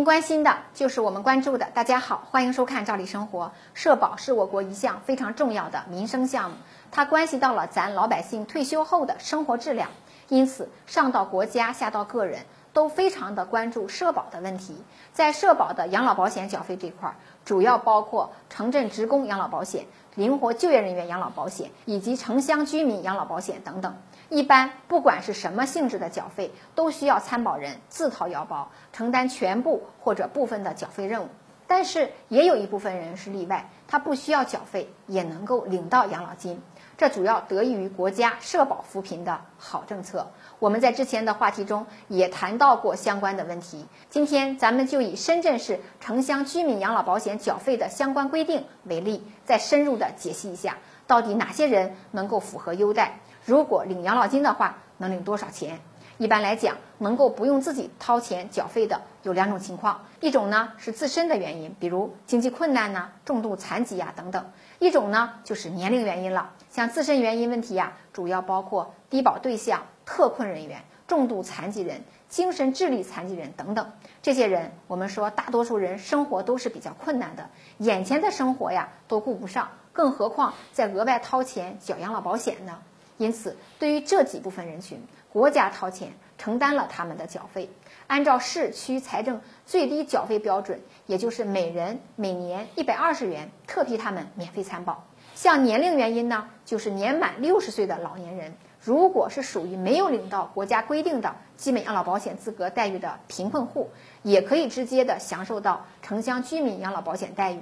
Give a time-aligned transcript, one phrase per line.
[0.00, 1.66] 您关心的就是我们关注的。
[1.74, 3.44] 大家好，欢迎收看《赵丽生活》。
[3.74, 6.56] 社保是我国一项非常重要的民生项目，
[6.90, 9.90] 它关系到了咱老百姓退休后的生活质量，
[10.28, 14.82] 因此上到国家，下到个人，都非常的关注社保的问题。
[15.12, 23.94] 在社保的养老保险缴费这块，主要包括城镇职工养老保险、灵活就业人员养老保险以及城乡居民养老保险等等。
[24.30, 31.28] 一般不管是什么性质的缴费，都需要参保人自掏腰包承担全部或者部分的缴费任务。
[31.66, 36.60] 但是也有一部分人是例外，他不需要缴费也能够领到养老金。
[36.96, 40.30] 这主要得益于国家社保扶贫的好政策。
[40.58, 43.86] 我们在之前的话题中也谈到过相关的问题。
[44.10, 50.76] 今天咱们就以深圳市城乡居民养老保险缴费的相关规定为例，再深入的解析一下，
[51.10, 53.18] 到底哪些人能够符合优待。
[53.44, 55.80] 如果领养老金的话，能领多少钱？
[56.20, 64.42] 一般来讲，能够不用自己掏钱缴费的有两种情况：一种呢是自身的原因，比如经济困难呐、重度残疾呀等等；
[64.80, 66.50] 一种呢就是年龄原因了。
[66.68, 73.90] 像自身原因问题呀，主要包括低保对象、特困人员、重度残疾人、精神智力残疾人等等。
[74.20, 82.76] 这些人，我们说大多数人生活都是比较困难的，眼前的生活呀都顾不上，更何况再额外掏钱缴养老保险呢？
[83.20, 84.98] 因此，对于这几部分人群，
[85.30, 87.68] 国家掏钱承担了他们的缴费。
[88.06, 95.04] 按照市区财政最低缴费标准，也就是每人每年一百二十元，特批他们免费参保。
[95.34, 103.90] 像年龄原因呢，就是年满六十岁的老年人，如果是属于没有领到国家规定的基本养老保险资格待遇的贫困户，
[104.22, 107.60] 也可以直接的享受到城乡居民养老保险待遇，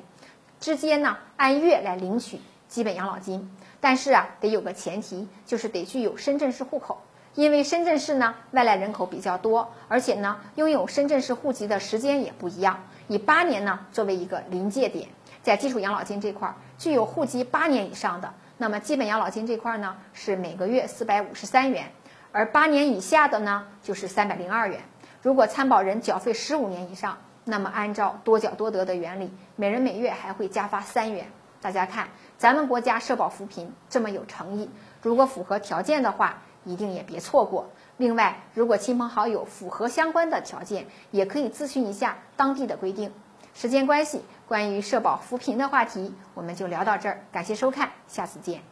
[0.61, 2.39] 直接呢按月来领取
[2.69, 3.51] 基本养老金。
[3.81, 7.01] 但是啊，得有个前提，就是得具有深圳市户口，
[7.35, 15.09] 因为深圳市呢外来人口比较多，而且呢拥有深圳市户籍的时间也不一样，以八年呢作为一个临界点，
[15.43, 21.93] 在基础养老金这块，具有户籍八年以上的，那么基本养老金这块呢是每个月四百五十三元，
[22.33, 24.81] 而八年以下的呢就是三百零二元。
[25.23, 31.31] 如果参保人缴费十五年以上，那么按照多缴多得的原理，每人每月还会加发三元。
[31.61, 34.71] 大家看，咱们国家社保扶贫这么有诚意，
[35.03, 37.71] 如果符合条件的话，一定也别错过。
[37.97, 43.13] 另外，如果亲朋好友符合相关的条件，也可以咨询一下当地的规定。
[43.55, 47.25] 时间关系，关于社保扶贫的话题，我们就聊到这儿。
[47.33, 48.63] 感谢收看，下次见。